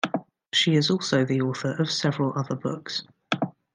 She 0.51 0.73
is 0.73 0.89
also 0.89 1.23
the 1.23 1.41
author 1.41 1.73
of 1.79 1.91
several 1.91 2.33
other 2.35 2.55
books. 2.55 3.03